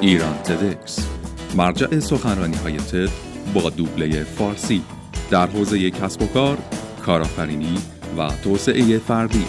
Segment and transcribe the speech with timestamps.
[0.00, 1.08] ایران تدکس
[1.56, 3.10] مرجع سخنرانی های تد
[3.54, 4.82] با دوبله فارسی.
[5.30, 6.58] در حوزه کسب و کار،
[7.02, 7.78] کارآفرینی
[8.18, 9.44] و توسعه فردی.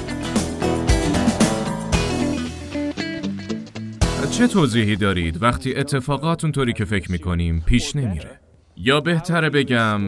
[4.31, 8.39] چه توضیحی دارید؟ وقتی اتفاقات اونطوری که فکر می‌کنیم پیش نمیره؟
[8.77, 10.01] یا بهتره بگم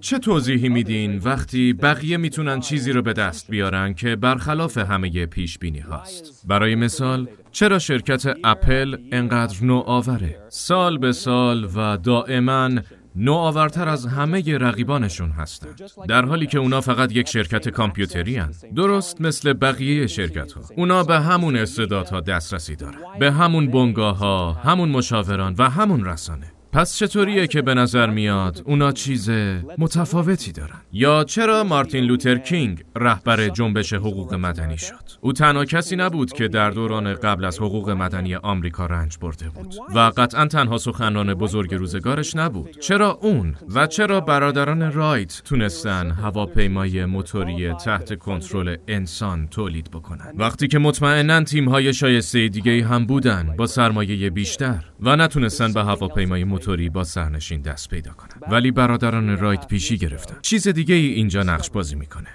[0.00, 5.58] چه توضیحی میدین؟ وقتی بقیه می‌تونن چیزی رو به دست بیارن که برخلاف همه پیش
[5.58, 6.46] بینی هاست.
[6.46, 12.70] برای مثال چرا شرکت اپل انقدر نوآوره؟ سال به سال و دائما
[13.16, 15.80] نوآورتر از همه رقیبانشون هستند.
[16.08, 18.50] در حالی که اونا فقط یک شرکت کامپیوتری هن.
[18.76, 22.98] درست مثل بقیه شرکت ها اونا به همون استعدادها دسترسی دارن.
[23.20, 26.52] به همون بنگاه ها همون مشاوران و همون رسانه.
[26.72, 29.30] پس چطوریه که به نظر میاد اونا چیز
[29.78, 35.96] متفاوتی دارن؟ یا چرا مارتین لوتر کینگ رهبر جنبش حقوق مدنی شد؟ او تنها کسی
[35.96, 40.78] نبود که در دوران قبل از حقوق مدنی آمریکا رنج برده بود و قطعا تنها
[40.78, 42.78] سخنران بزرگ روزگارش نبود.
[42.78, 50.68] چرا اون و چرا برادران رایت تونستن هواپیمای موتوری تحت کنترل انسان تولید بکنن؟ وقتی
[50.68, 56.88] که مطمئنا تیم‌های شایسته دیگه هم بودن با سرمایه بیشتر و نتونستن به هواپیمای موتوری
[56.88, 60.36] با سرنشین دست پیدا کنن ولی برادران رایت پیشی گرفتن.
[60.42, 62.28] چیز دیگه ای اینجا نقش بازی می‌کنه.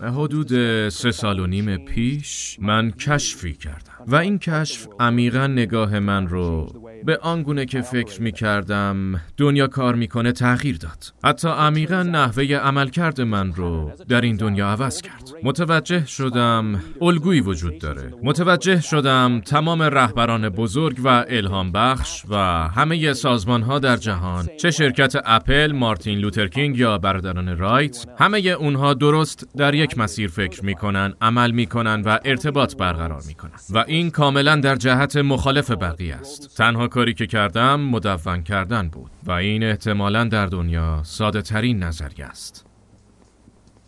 [0.00, 6.28] حدود سه سال و نیم پیش من کشفی کردم و این کشف عمیقا نگاه من
[6.28, 6.72] رو
[7.04, 11.12] به آنگونه که فکر می کردم دنیا کار می‌کنه تغییر داد.
[11.24, 15.30] حتی عمیقا نحوه عملکرد من رو در این دنیا عوض کرد.
[15.42, 18.12] متوجه شدم الگویی وجود داره.
[18.22, 22.36] متوجه شدم تمام رهبران بزرگ و الهام بخش و
[22.68, 28.94] همه سازمان ها در جهان چه شرکت اپل، مارتین لوترکینگ یا برادران رایت همه اونها
[28.94, 33.50] درست در یک مسیر فکر می‌کنن عمل می‌کنن و ارتباط برقرار می‌کنن.
[33.70, 36.56] و این کاملا در جهت مخالف بقیه است.
[36.56, 42.26] تنها کاری که کردم مدون کردن بود و این احتمالا در دنیا ساده ترین نظریه
[42.26, 42.66] است.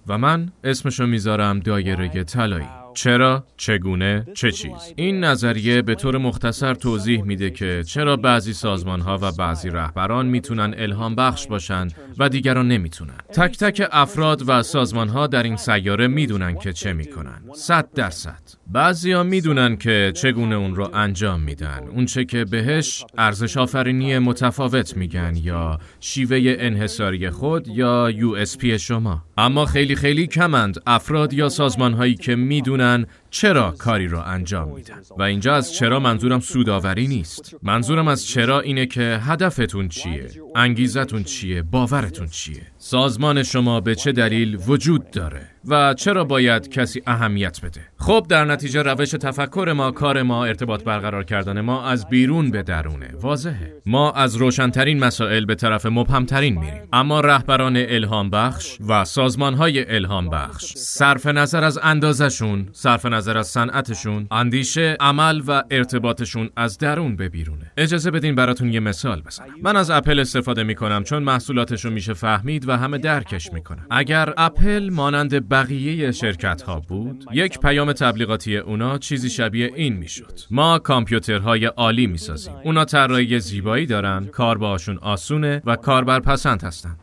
[0.07, 2.86] و من اسمشو می‌ذارم دایره طلایی.
[2.97, 9.01] چرا، چگونه، چه چیز؟ این نظریه به طور مختصر توضیح میده که چرا بعضی سازمان
[9.01, 13.19] ها و بعضی رهبران می‌تونن الهام بخش باشن و دیگران نمی‌تونن.
[13.33, 17.43] تک تک افراد و سازمان ها در این سیاره می‌دونن که چه می‌کنن.
[17.55, 18.43] صد درصد.
[18.73, 21.81] بعضی ها می‌دونن که چگونه اون رو انجام میدن.
[21.95, 28.79] اونچه که بهش ارزش آفرینی متفاوت میگن یا شیوه انحصاری خود یا یو اس پی
[28.79, 29.25] شما.
[29.39, 35.03] اما خیلی خیلی کمند افراد یا سازمان هایی که می‌دونن چرا کاری را انجام میدن؟
[35.19, 37.57] و اینجا از چرا منظورم سوداوری نیست.
[37.63, 44.13] منظورم از چرا اینه که هدفتون چیه؟ انگیزتون چیه؟ باورتون چیه؟ سازمان شما به چه
[44.13, 49.91] دلیل وجود داره؟ و چرا باید کسی اهمیت بده؟ خب در نتیجه روش تفکر ما
[49.91, 53.11] کار ما ارتباط برقرار کردن ما از بیرون به درونه.
[53.21, 53.73] واضحه.
[53.87, 56.83] ما از روشنترین مسائل به طرف مبهمترین میریم.
[56.93, 63.47] اما رهبران الهام بخش و سازمان های الهام بخش صرف نظر از اندازشون صرف از
[63.47, 67.73] صنعتشون اندیشه عمل و ارتباطشون از درون به بیرونه.
[67.77, 69.47] اجازه بدین براتون یه مثال بزنم.
[69.63, 73.87] من از اپل استفاده می‌کنم چون محصولاتشو میشه فهمید و همه درکش می‌کنن.
[73.91, 80.39] اگر اپل مانند بقیه شرکت ها بود یک پیام تبلیغاتی اونا چیزی شبیه این می‌شد.
[80.51, 82.55] ما کامپیوترهای عالی می‌سازیم.
[82.65, 86.97] اونا طراحی زیبایی دارن کار باشون آسونه و کاربر پسند هستن.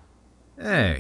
[0.59, 0.95] ای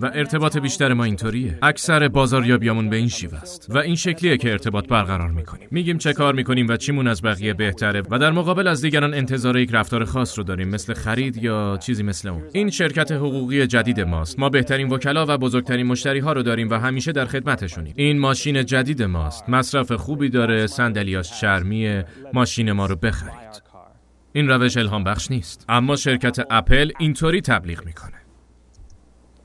[0.00, 1.58] و ارتباط بیشتر ما اینطوریه.
[1.62, 3.66] اکثر بازاریابیامون به این شیوه است.
[3.70, 5.68] و این شکلیه که ارتباط برقرار می‌کنیم.
[5.70, 9.58] میگیم چه کار می‌کنیم و چیمون از بقیه بهتره و در مقابل از دیگران انتظار
[9.58, 12.42] یک رفتار خاص رو داریم مثل خرید یا چیزی مثل اون.
[12.52, 14.38] این شرکت حقوقی جدید ماست.
[14.38, 17.94] ما بهترین وکلا و بزرگترین مشتری ها رو داریم و همیشه در خدمتشونیم.
[17.96, 19.48] این ماشین جدید ماست.
[19.48, 23.62] مصرف خوبی داره صندلیاش چرمیه ماشین ما رو بخرید.
[24.32, 25.64] این روش الهام بخش نیست.
[25.68, 28.23] اما شرکت اپل اینطوری تبلیغ می‌کنه.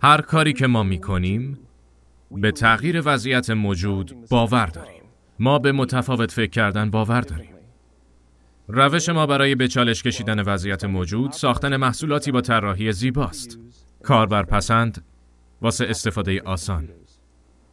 [0.02, 1.60] هر کاری که ما می کنیم
[2.32, 5.04] به تغییر وضعیت موجود باور داریم.
[5.40, 7.50] ما به متفاوت فکر کردن باور داریم.
[8.68, 13.60] روش ما برای به چالش کشیدن وضعیت موجود ساختن محصولاتی با طراحی زیباست.
[14.04, 15.04] کاربر پسند
[15.62, 16.90] واسه استفاده آسان.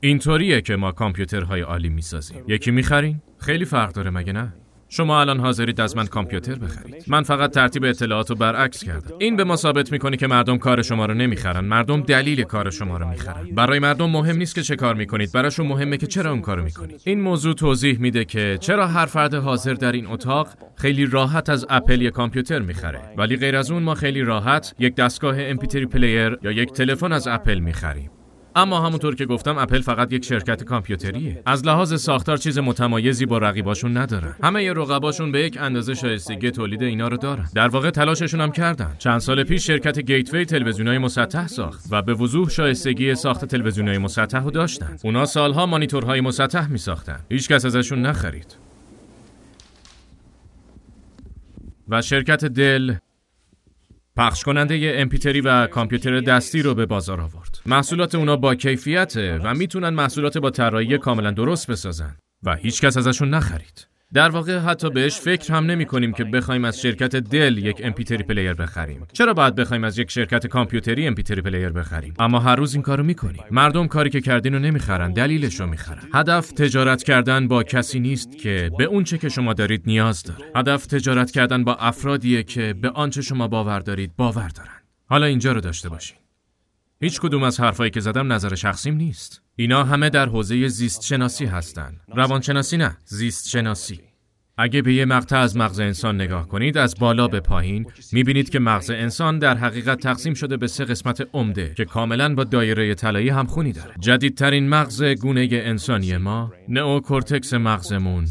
[0.01, 2.45] اینطوریه که ما کامپیوترهای عالی می‌سازیم.
[2.49, 4.55] یکی می‌خرین؟ خیلی فرق داره مگه نه؟
[4.89, 7.05] شما الان حاضرید از من کامپیوتر بخرید.
[7.07, 9.17] من فقط ترتیب اطلاعات رو برعکس کردم.
[9.19, 11.65] این به ما ثابت می‌کنه که مردم کار شما رو نمی‌خرن.
[11.65, 13.47] مردم دلیل کار شما رو می‌خرن.
[13.55, 15.33] برای مردم مهم نیست که چه کار می‌کنید.
[15.33, 17.01] براشون مهمه که چرا اون کارو می‌کنید.
[17.05, 21.67] این موضوع توضیح میده که چرا هر فرد حاضر در این اتاق خیلی راحت از
[21.69, 23.01] اپل یه کامپیوتر می‌خره.
[23.17, 27.29] ولی غیر از اون ما خیلی راحت یک دستگاه MP3 player یا یک تلفن از
[27.29, 28.11] اپل می‌خریم.
[28.57, 31.43] اما همونطور که گفتم اپل فقط یک شرکت کامپیوتریه.
[31.47, 36.83] از لحاظ ساختار چیز متمایزی با رقیباشون ندارن همه رقباشون به یک اندازه شایستگی تولید
[36.83, 37.49] اینا رو دارن.
[37.55, 38.97] در واقع تلاششون هم کردن.
[38.99, 44.39] چند سال پیش شرکت Gateway تلویزیونای مسطح ساخت و به وضوح شایستگی ساخت تلویزیونای مسطح
[44.39, 44.97] رو داشتن.
[45.05, 48.57] اونا سالها مانیتورهای مسطح می ساختن هیچکس ازشون نخرید.
[51.89, 52.95] و شرکت دل
[54.17, 57.56] پخش کننده MP3 و کامپیوتر دستی رو به بازار آورد.
[57.67, 63.31] محصولات اونا با کیفیته و می‌تونن محصولات با طراحی کاملا درست بسازن و هیچکس ازشون
[63.31, 63.87] نخرید.
[64.15, 68.23] در واقع حتی بهش فکر هم نمی کنیم که بخوایم از شرکت دل یک MP3
[68.23, 69.07] player بخریم.
[69.13, 73.05] چرا باید بخوایم از یک شرکت کامپیوتری MP3 player بخریم؟ اما هر روز این کارو
[73.05, 73.43] می‌کنیم.
[73.51, 76.03] مردم کاری که کردین رو نمی‌خرن، دلیلش رو می‌خرن.
[76.15, 80.45] هدف تجارت کردن با کسی نیست که به اونچه که شما دارید نیاز داره.
[80.57, 84.81] هدف تجارت کردن با افرادیه که به آنچه شما باور دارید باور دارن.
[85.07, 86.17] حالا اینجا رو داشته باشین.
[87.01, 89.43] هیچ کدوم از حرفایی که زدم نظر شخصیم نیست.
[89.57, 92.01] اینا همه در حوزه زیست شناسی هستند.
[92.15, 94.01] روانشناسی نه، زیست شناسی.
[94.59, 98.59] اگه به یه مقطع از مغز انسان نگاه کنید از بالا به پایین می‌بینید که
[98.59, 103.29] مغز انسان در حقیقت تقسیم شده به سه قسمت عمده که کاملا با دایره طلایی
[103.29, 108.27] همخونی داره جدیدترین مغز گونه انسانی ما نئوکورتکس مغزمون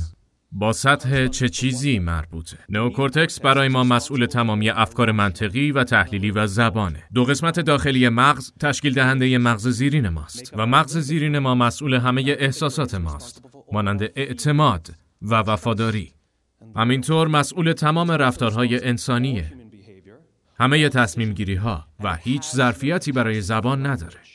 [0.57, 6.47] با سطح چه چیزی مربوطه؟ نئوکورتکس برای ما مسئول تمامی افکار منطقی و تحلیلی و
[6.47, 7.03] زبانه.
[7.13, 12.35] دو قسمت داخلی مغز تشکیل دهنده مغز زیرین ماست و مغز زیرین ما مسئول همه
[12.39, 14.87] احساسات ماست مانند اعتماد
[15.21, 16.13] و وفاداری.
[16.75, 19.53] همینطور مسئول تمام رفتارهای انسانیه.
[20.59, 24.34] همه تصمیم گیری ها و هیچ ظرفیتی برای زبان نداره.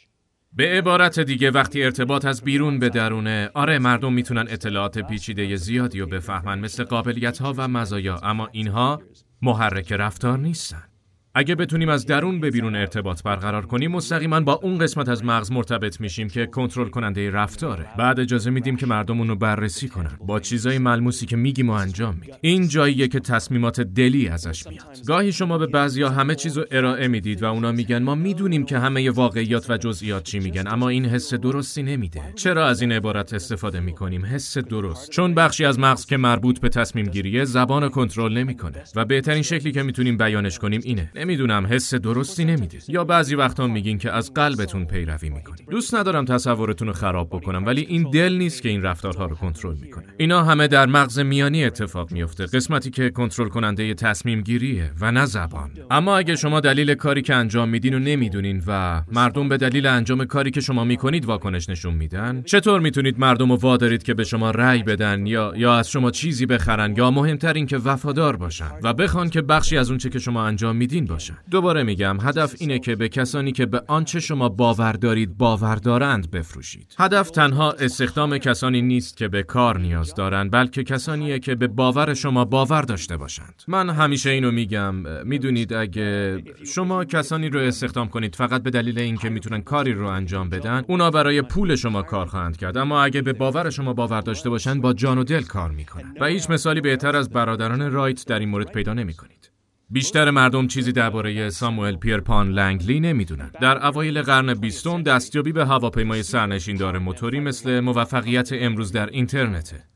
[0.52, 6.00] به عبارت دیگه وقتی ارتباط از بیرون به درونه آره مردم می‌تونن اطلاعات پیچیده زیادی
[6.00, 9.02] رو بفهمن مثل قابلیت ها و مزایا اما اینها
[9.42, 10.89] محرک رفتار نیستن.
[11.34, 15.52] اگه بتونیم از درون به بیرون ارتباط برقرار کنیم مستقیما با اون قسمت از مغز
[15.52, 17.86] مرتبط میشیم که کنترل کننده رفتاره.
[17.98, 20.18] بعد اجازه میدیم که مردم رو بررسی کنن.
[20.26, 22.34] با چیزای ملموسی که میگیم و انجام میدیم.
[22.40, 25.06] این جاییه که تصمیمات دلی ازش میاد.
[25.06, 28.78] گاهی شما به بعضیا همه چیز رو ارائه می‌دید و اونا میگن ما می‌دونیم که
[28.78, 32.22] همه واقعیات و جزئیات چی میگن اما این حس درستی نمیده.
[32.34, 35.10] چرا از این عبارت استفاده می‌کنیم؟ حس درست.
[35.10, 38.82] چون بخشی از مغز که مربوط به تصمیم گیریه زبان کنترل نمی‌کنه.
[38.96, 41.10] و بهترین شکلی که می‌تونیم بیانش کنیم اینه.
[41.20, 42.78] نمی‌دونم حس درستی نمیده.
[42.88, 47.66] یا بعضی وقتا میگین که از قلبتون پیروی می‌کنید دوست ندارم تصورتون رو خراب بکنم
[47.66, 50.04] ولی این دل نیست که این رفتارها رو کنترل می‌کنه.
[50.16, 55.26] اینا همه در مغز میانی اتفاق میفته قسمتی که کنترل کننده تصمیم گیریه و نه
[55.26, 55.70] زبان.
[55.90, 60.24] اما اگه شما دلیل کاری که انجام میدین و نمی‌دونین و مردم به دلیل انجام
[60.24, 64.50] کاری که شما می‌کنید واکنش نشون میدن چطور می‌تونید مردم رو وادارید که به شما
[64.50, 68.92] رأی بدن یا یا از شما چیزی بخرن یا مهمتر این که وفادار باشن و
[68.92, 72.96] بخوان که بخشی از اونچه که شما انجام میدین باشن دوباره میگم هدف اینه که
[72.96, 76.94] به کسانی که به آنچه شما باور دارید باور دارند بفروشید.
[76.98, 82.14] هدف تنها استخدام کسانی نیست که به کار نیاز دارند بلکه کسانیه که به باور
[82.14, 83.62] شما باور داشته باشند.
[83.68, 89.28] من همیشه اینو میگم می‌دونید اگه شما کسانی رو استخدام کنید فقط به دلیل اینکه
[89.28, 92.76] می‌تونن کاری رو انجام بدن اونا برای پول شما کار خواهند کرد.
[92.76, 96.14] اما اگه به باور شما باور داشته باشند با جان و دل کار می‌کنن.
[96.20, 99.49] و هیچ مثالی بهتر از برادران رایت در این مورد پیدا نمی‌کنید.
[99.90, 103.50] بیشتر مردم چیزی درباره ساموئل پیرپان لنگلی نمی‌دونن.
[103.60, 109.89] در اوایل قرن بیستم دستیابی به هواپیمای سرنشیندار موتوری مثل موفقیت امروز در اینترنته.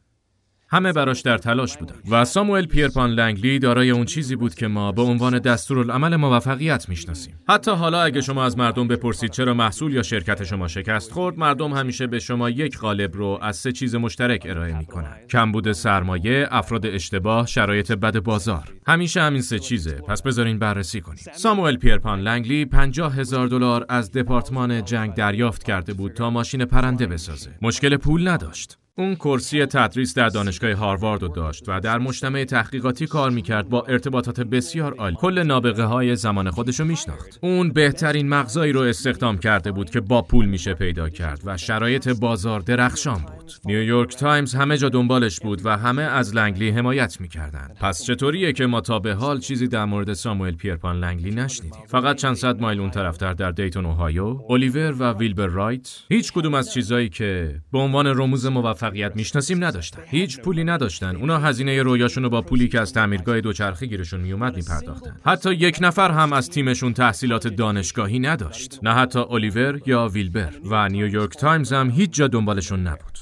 [0.74, 1.94] همه براش در تلاش بودن.
[2.10, 7.40] و ساموئل پیرپان لنگلی دارای اون چیزی بود که ما به عنوان دستورالعمل موفقیت می‌شناسیم.
[7.48, 11.72] حتی حالا اگه شما از مردم بپرسید چرا محصول یا شرکت شما شکست خورد مردم
[11.72, 15.16] همیشه به شما یک قالب رو از سه چیز مشترک ارائه می‌کنن.
[15.30, 18.72] کمبود سرمایه افراد اشتباه شرایط بد بازار.
[18.86, 19.94] همیشه همین سه چیزه.
[19.94, 21.24] پس بذارین بررسی کنیم.
[21.32, 27.06] ساموئل پیرپان لنگلی 50 هزار دلار از دپارتمان جنگ دریافت کرده بود تا ماشین پرنده
[27.06, 27.50] بسازه.
[27.62, 28.78] مشکل پول نداشت.
[28.98, 33.82] اون کرسی تدریس در دانشگاه هاروارد رو داشت و در مجتمع تحقیقاتی کار می‌کرد با
[33.82, 35.16] ارتباطات بسیار عالی.
[35.16, 37.38] کل نابغه های زمان خودش رو میشناخت.
[37.42, 42.08] اون بهترین مغزایی رو استخدام کرده بود که با پول میشه پیدا کرد و شرایط
[42.08, 43.52] بازار درخشان بود.
[43.64, 48.66] نیویورک تایمز همه جا دنبالش بود و همه از لنگلی حمایت می‌کردند پس چطوریه که
[48.66, 52.80] ما تا به حال چیزی در مورد ساموئل پیرپان لنگلی نشنیدیم؟ فقط چند صد مایل
[52.80, 57.78] اون طرفتر در دیتون اوهایو الیور و ویلبر رایت؟ هیچ کدوم از چیزایی که به
[57.78, 60.02] عنوان رموز موفق موفقیت می‌شناسیم نداشتن.
[60.06, 61.16] هیچ پولی نداشتن.
[61.16, 65.16] اونا هزینه رویاشونو با پولی که از تعمیرگاه دوچرخه گیرشون میومد میپرداختن.
[65.24, 68.78] حتی یک نفر هم از تیمشون تحصیلات دانشگاهی نداشت.
[68.82, 70.52] نه حتی الیور یا ویلبر.
[70.70, 73.18] و نیویورک تایمز هم هیچ جا دنبالشون نبود.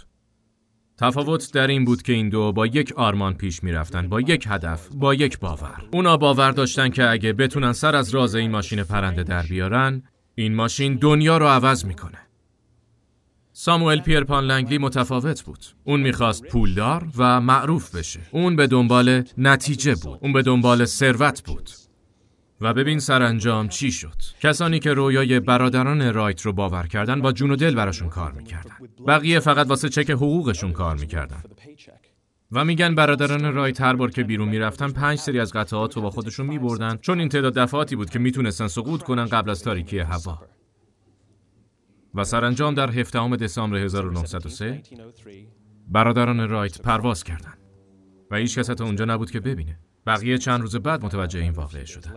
[0.99, 4.09] تفاوت در این بود که این دو با یک آرمان پیش می‌رفتن.
[4.09, 5.83] با یک هدف با یک باور.
[5.93, 10.03] اونا باور داشتن که اگه بتونن سر از راز این ماشین پرنده در بیارن
[10.35, 12.19] این ماشین دنیا رو عوض می‌کنه.
[13.65, 15.65] ساموئل پیرپان لنگلی متفاوت بود.
[15.85, 18.21] اون می‌خواست پولدار و معروف بشه.
[18.31, 20.19] اون به دنبال نتیجه بود.
[20.23, 21.71] اون به دنبال ثروت بود.
[22.61, 27.51] و ببین سرانجام چی شد کسانی که رویای برادران رایت رو باور کردن با جون
[27.51, 28.77] و دل براشون کار می‌کردن
[29.07, 31.43] بقیه فقط واسه چک حقوقشون کار می‌کردن
[32.53, 36.11] و میگن برادران رایت هر بار که بیرون می‌رفتن پنج سری از قطعات رو با
[36.11, 40.43] خودشون میبردن چون این تعداد دفعاتی بود که می‌تونستن سقوط کنن قبل از تاریکی هوا
[42.15, 44.83] و سرانجام در 17 دسامبر 1903
[45.89, 47.59] برادران رایت پرواز کردند.
[48.31, 49.79] و هیچ کس اونجا نبود که ببینه.
[50.07, 52.15] بقیه چند روز بعد متوجه این واقعه شدن.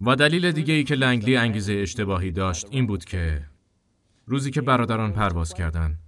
[0.00, 3.46] و دلیل دیگه ای که لنگلی انگیزه اشتباهی داشت این بود که
[4.26, 5.98] روزی که برادران پرواز کردن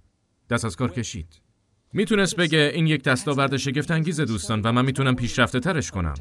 [0.49, 1.41] دست از کار کشید.
[1.93, 6.13] می‌تونست بگه این یک دستاورد شگفت انگیز دوستان و من می‌تونم پیشرفته ترش کنم.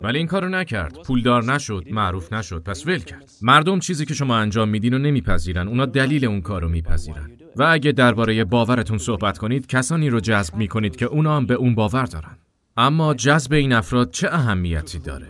[0.00, 0.98] ولی این کارو نکرد.
[1.02, 3.30] پولدار نشد معروف نشد پس ول کرد.
[3.42, 5.68] مردم چیزی که شما انجام میدین و نمیپذیرن.
[5.68, 7.30] اونا دلیل اون کارو میپذیرن.
[7.56, 11.74] و اگه درباره باورتون صحبت کنید کسانی رو جذب می‌کنید که اونا هم به اون
[11.74, 12.38] باور دارن.
[12.76, 15.26] اما جذب این افراد چه اهمیتی داره؟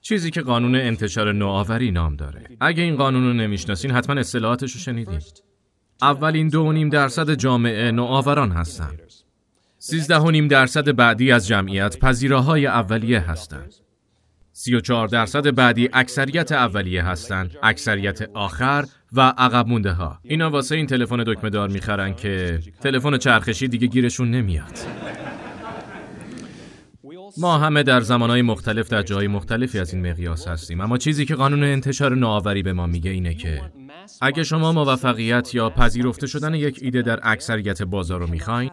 [0.00, 2.44] چیزی که قانون انتشار نوآوری نام داره.
[2.60, 5.42] اگه این قانون رو نمی‌شناسین حتما اصطلاحاتش رو شنیدید
[6.02, 8.90] اولین دو و نیم درصد جامعه نوآوران هستن.
[9.90, 13.74] 13.5 درصد بعدی از جمعیت پذیراهای اولیه هستند.
[14.52, 20.18] 34 درصد بعدی اکثریت اولیه هستند، اکثریت آخر و عقب مونده ها.
[20.22, 24.78] اینا واسه این تلفن دکمه دار می‌خرن که تلفن چرخشی دیگه گیرشون نمیاد.
[27.38, 31.34] ما همه در زمانهای مختلف در جای مختلفی از این مقیاس هستیم اما چیزی که
[31.34, 33.62] قانون انتشار نوآوری به ما میگه اینه که
[34.20, 38.70] اگه شما موفقیت یا پذیرفته شدن یک ایده در اکثریت بازار رو می‌خواین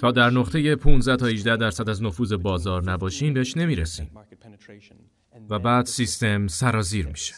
[0.00, 4.10] تا در نقطه 15 تا 18 درصد از نفوذ بازار نباشین بهش نمی‌رسیم.
[5.50, 7.34] و بعد سیستم سرازیر میشه.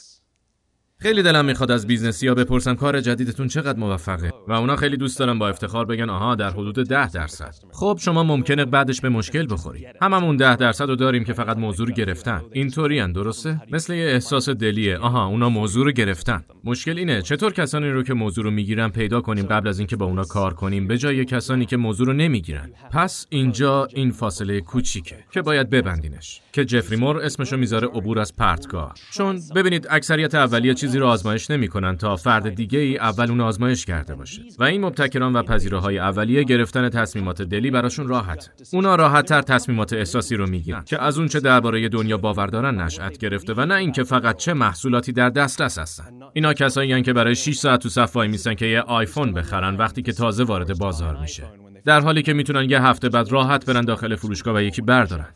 [1.02, 4.96] خیلی دلم می‌خواد از business ی ها بپرسم کار جدیدتون چقدر موفقه؟ و اونا خیلی
[4.96, 7.54] دوست دارن با افتخار بگن آها در حدود ده درصد.
[7.72, 11.86] خب شما ممکنه بعدش به مشکل بخورید هممون ده درصد رو داریم که فقط موضوع
[11.86, 12.42] رو گرفتن.
[12.52, 14.98] اینطوری درسته؟ مثل یه احساس دلیه.
[14.98, 16.44] آها اونا موضوع رو گرفتن.
[16.64, 20.06] مشکل اینه چطور کسانی رو که موضوع رو می‌گیرن پیدا کنیم قبل از اینکه با
[20.06, 25.16] اونا کار کنیم به جای کسانی که موضوع رو نمی‌گیرن؟ پس اینجا این فاصله کوچیکه
[25.32, 26.40] که باید ببندینش.
[26.52, 28.94] که جفری مور اسمشو می‌ذاره عبور از پرتگاه.
[29.12, 33.86] چون ببینید اکثریت اولیه چیزی رو آزمایش نمی‌کنن تا فرد دیگه ای اول اونو آزمایش
[33.86, 34.42] کرده باشه.
[34.58, 38.50] و این مبتکران و پذیرنده های اولیه گرفتن تصمیمات دلی براشون راحته.
[38.72, 42.80] اونا راحت تر تصمیمات احساسی رو می‌گیرن که از اون چه درباره دنیا باور دارن
[42.80, 46.04] نشأت گرفته و نه اینکه فقط چه محصولاتی در دسترس هستن.
[46.32, 50.02] اینا کسایی که برای 6 ساعت تو صف وای میسن که یه آیفون بخرن وقتی
[50.02, 51.44] که تازه وارد بازار میشه.
[51.84, 55.28] در حالی که می‌تونن یه هفته بعد راحت برن داخل فروشگاه و یکی بردارن.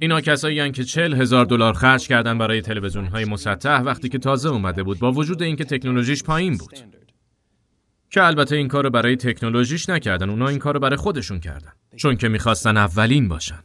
[0.00, 4.48] اینا کسایی که چل هزار دلار خرج کردن برای تلویزیون های مسطح وقتی که تازه
[4.48, 6.78] اومده بود با وجود اینکه تکنولوژیش پایین بود.
[8.10, 11.72] که البته این کارو برای تکنولوژیش نکردن اونا این کارو برای خودشون کردن.
[11.96, 13.58] چون که می‌خواستن اولین باشن.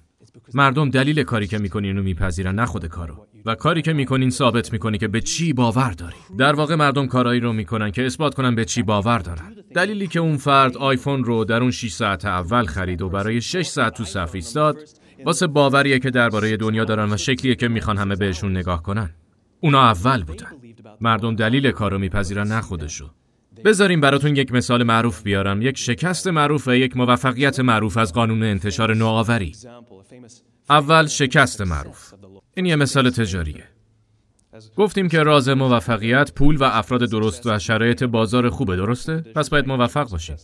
[0.54, 3.28] مردم دلیل کاری که می‌کنین رو میپذیرن نه خود کارو.
[3.46, 6.16] و کاری که می‌کنین ثابت می‌کنی که به چی باور داری.
[6.38, 9.56] در واقع مردم کارایی رو می‌کنن که اثبات کنن به چی باور دارن.
[9.76, 13.66] دلیلی که اون فرد آیفون رو در اون 6 ساعت اول خرید و برای 6
[13.66, 14.78] ساعت تو صف ایستاد
[15.26, 19.10] واسه باوریه که درباره دنیا دارن و شکلیه که می‌خوان همه بهشون نگاه کنن.
[19.60, 20.48] اونا اول بودن.
[21.02, 23.10] مردم دلیل کارو میپذیرن نه خودشو.
[23.66, 25.62] بذاریم براتون یک مثال معروف بیارم.
[25.62, 29.56] یک شکست معروف و یک موفقیت معروف از قانون انتشار نوآوری.
[30.70, 32.14] اول شکست معروف.
[32.54, 33.64] این یه مثال تجاریه.
[34.76, 39.68] گفتیم که راز موفقیت پول و افراد درست و شرایط بازار خوبه درسته؟ پس باید
[39.68, 40.36] موفق باشیم.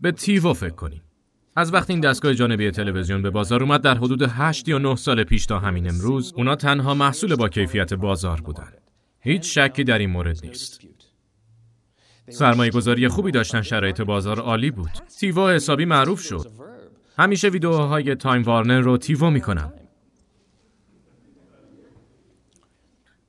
[0.00, 1.02] به تیوو فکر کنیم.
[1.56, 5.24] از وقتی این دستگاه جانبی تلویزیون به بازار اومد در حدود 8 یا 9 سال
[5.24, 8.72] پیش تا همین امروز اونا تنها محصول با کیفیت بازار بودن.
[9.20, 10.80] هیچ شکی در این مورد نیست.
[12.28, 14.90] سرمایه گذاری خوبی داشتن شرایط بازار عالی بود.
[15.18, 16.50] تیوو حسابی معروف شد.
[17.18, 19.72] همیشه ویدیوهای تایم وارنر رو تیوو می‌کنم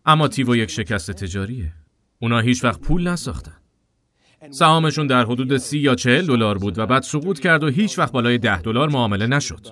[0.06, 1.74] اما تیوو یک شکست تجاریه.
[2.20, 3.63] اونا هیچ وقت پول نساختن.
[4.52, 8.12] سهامشون در حدود سی یا چهل دلار بود و بعد سقوط کرد و هیچ وقت
[8.12, 9.68] بالای ده دلار معامله نشد.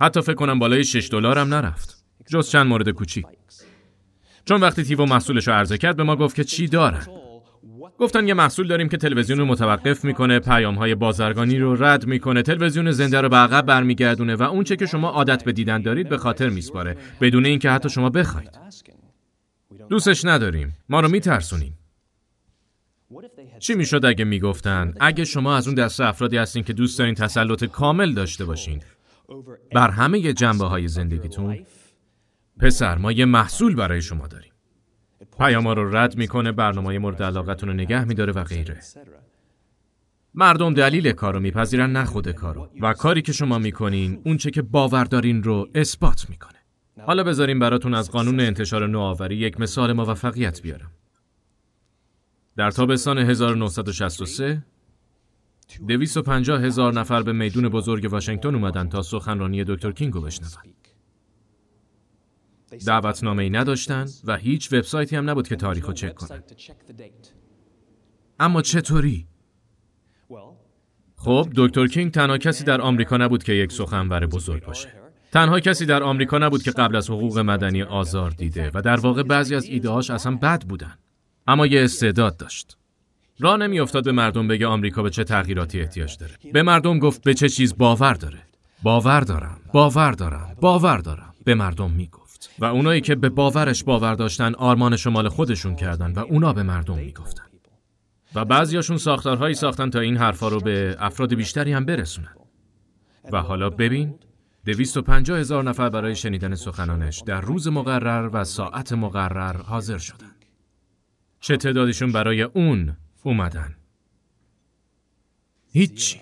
[0.00, 2.04] حتی فکر کنم بالای 6 دلار هم نرفت.
[2.28, 3.26] جز چند مورد کوچیک.
[4.44, 7.06] چون وقتی تیوو محصولش رو عرضه کرد به ما گفت که چی دارن.
[7.98, 12.42] گفتن یه محصول داریم که تلویزیون رو متوقف می‌کنه، پیام های بازرگانی رو رد می‌کنه،
[12.42, 16.16] تلویزیون زنده رو به عقب برمیگردونه و اونچه که شما عادت به دیدن دارید به
[16.16, 18.58] خاطر میسپاره بدون اینکه حتی شما بخواید.
[19.88, 20.76] دوستش نداریم.
[20.88, 21.78] ما رو میترسونیم.
[23.58, 27.64] چی می‌شد اگه می‌گفتن؟ اگه شما از اون دسته افرادی هستین که دوست دارین تسلط
[27.64, 28.82] کامل داشته باشین.
[29.74, 31.66] بر همه جنبه های زندگیتون
[32.60, 34.52] پسر ما یه محصول برای شما داریم.
[35.38, 38.80] پیاما رو رد می‌کنه برنامه مورد علاقتون رو نگه میداره و غیره.
[40.34, 44.50] مردم دلیل کار رو میپذیرن نه خود کارو و کاری که شما می‌کنین اون چه
[44.50, 46.58] که باور دارین رو اثبات می‌کنه.
[47.06, 50.90] حالا بذاریم براتون از قانون انتشار نوآوری یک مثال موفقیت بیارم.
[52.56, 54.62] در تابستان 1963
[55.88, 60.50] 250 هزار نفر به میدون بزرگ واشنگتن اومدن تا سخنرانی دکتر کینگ رو بشنون.
[62.86, 66.42] دعوتنامه ای نداشتن و هیچ وبسایتی هم نبود که تاریخ رو چک کنن.
[68.40, 69.26] اما چطوری؟
[71.16, 74.92] خب دکتر کینگ تنها کسی در آمریکا نبود که یک سخنور بزرگ باشه.
[75.32, 79.22] تنها کسی در آمریکا نبود که قبل از حقوق مدنی آزار دیده و در واقع
[79.22, 80.98] بعضی از ایدههاش اصلا بد بودن.
[81.46, 82.76] اما یه استعداد داشت.
[83.40, 86.32] را نمیافتاد به مردم بگه آمریکا به چه تغییراتی احتیاج داره.
[86.52, 88.38] به مردم گفت به چه چیز باور داره.
[88.82, 91.34] باور دارم، باور دارم، باور دارم.
[91.44, 92.50] به مردم می‌گفت.
[92.58, 96.98] و اونایی که به باورش باور داشتن آرمان شمال خودشون کردن و اونا به مردم
[96.98, 97.42] می‌گفتن.
[98.34, 102.34] و بعضیاشون ساختارهایی ساختن تا این حرفا رو به افراد بیشتری هم برسونن.
[103.32, 104.14] و حالا ببین
[104.64, 110.35] 250 هزار نفر برای شنیدن سخنانش در روز مقرر و ساعت مقرر حاضر شدن.
[111.40, 113.76] چه تعدادشون برای اون اومدن؟
[115.72, 116.20] هیچی.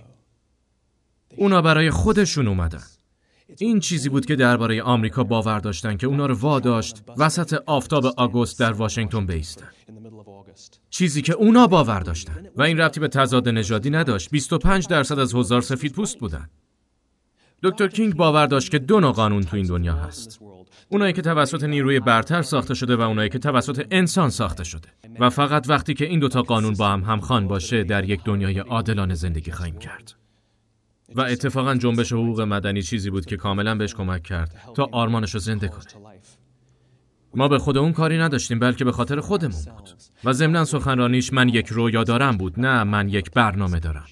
[1.36, 2.82] اونا برای خودشون اومدن.
[3.58, 8.60] این چیزی بود که درباره آمریکا باور داشتن که اونا رو واداشت وسط آفتاب آگوست
[8.60, 9.68] در واشنگتن بیستن.
[10.90, 15.34] چیزی که اونا باور داشتن و این ربطی به تضاد نژادی نداشت 25 درصد از
[15.34, 16.50] هزار سفید پوست بودن
[17.64, 20.40] دکتر کینگ باور داشت که دو نوع قانون تو این دنیا هست.
[20.88, 24.88] اونایی که توسط نیروی برتر ساخته شده و اونایی که توسط انسان ساخته شده.
[25.20, 29.14] و فقط وقتی که این دوتا قانون با هم همخوان باشه در یک دنیای عادلانه
[29.14, 30.14] زندگی خواهیم کرد.
[31.14, 35.40] و اتفاقا جنبش حقوق مدنی چیزی بود که کاملا بهش کمک کرد تا آرمانش رو
[35.40, 35.84] زنده کنه.
[37.34, 39.90] ما به خود اون کاری نداشتیم بلکه به خاطر خودمون بود.
[40.24, 44.06] و ضمنا سخنرانیش من یک رویا دارم بود نه من یک برنامه دارم.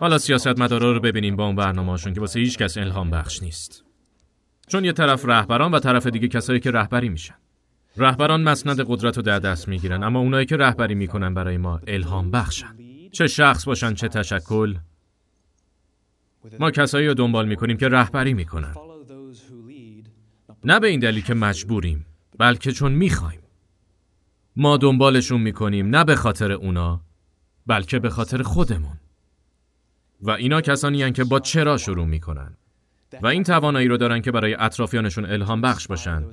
[0.00, 3.42] حالا سیاست مدارا رو ببینیم با اون برنامه هاشون که واسه هیچ کس الهام بخش
[3.42, 3.84] نیست.
[4.68, 7.34] چون یه طرف رهبران و طرف دیگه کسایی که رهبری میشن.
[7.96, 12.30] رهبران مسند قدرت رو در دست می‌گیرن اما اونایی که رهبری می‌کنن برای ما الهام
[12.30, 12.76] بخشن.
[13.12, 14.74] چه شخص باشن چه تشکل.
[16.60, 18.74] ما کسایی رو دنبال می‌کنیم که رهبری می‌کنن.
[20.64, 22.06] نه به این دلیل که مجبوریم
[22.38, 23.40] بلکه چون می‌خوایم.
[24.56, 27.00] ما دنبالشون می‌کنیم نه به خاطر اونا
[27.66, 28.96] بلکه به خاطر خودمون.
[30.22, 32.56] و اینا کسانی هن که با چرا شروع می‌کنن.
[33.22, 36.24] و این توانایی رو دارن که برای اطرافیانشون الهام بخش باشن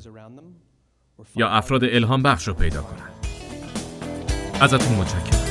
[1.35, 3.09] یا افراد الهام بخش رو پیدا کنن.
[4.61, 5.47] ازتون متشکرم.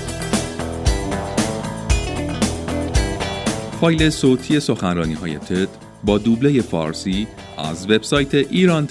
[3.80, 5.68] فایل صوتی سخنرانی های تد
[6.04, 7.26] با دوبله فارسی
[7.58, 8.86] از وبسایت ایران